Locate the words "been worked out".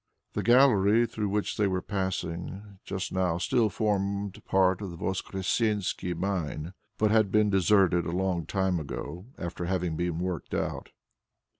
9.95-10.89